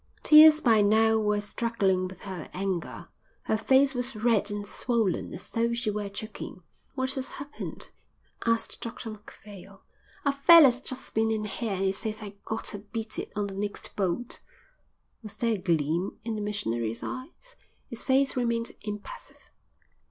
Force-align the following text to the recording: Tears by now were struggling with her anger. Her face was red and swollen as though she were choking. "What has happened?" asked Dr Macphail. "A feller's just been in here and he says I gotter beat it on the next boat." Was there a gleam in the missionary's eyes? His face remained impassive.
Tears 0.23 0.61
by 0.61 0.81
now 0.81 1.19
were 1.19 1.39
struggling 1.41 2.07
with 2.07 2.21
her 2.21 2.49
anger. 2.55 3.09
Her 3.43 3.55
face 3.55 3.93
was 3.93 4.15
red 4.15 4.49
and 4.49 4.65
swollen 4.65 5.31
as 5.31 5.51
though 5.51 5.73
she 5.75 5.91
were 5.91 6.09
choking. 6.09 6.63
"What 6.95 7.11
has 7.13 7.29
happened?" 7.37 7.91
asked 8.43 8.81
Dr 8.81 9.11
Macphail. 9.11 9.83
"A 10.25 10.33
feller's 10.33 10.81
just 10.81 11.13
been 11.13 11.29
in 11.29 11.45
here 11.45 11.73
and 11.73 11.83
he 11.83 11.91
says 11.91 12.17
I 12.23 12.33
gotter 12.45 12.79
beat 12.79 13.19
it 13.19 13.31
on 13.35 13.45
the 13.45 13.53
next 13.53 13.95
boat." 13.95 14.39
Was 15.21 15.35
there 15.35 15.53
a 15.53 15.57
gleam 15.59 16.17
in 16.23 16.33
the 16.33 16.41
missionary's 16.41 17.03
eyes? 17.03 17.55
His 17.87 18.01
face 18.01 18.35
remained 18.35 18.71
impassive. 18.81 19.51